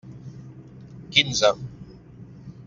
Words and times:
Quinze. 1.11 1.49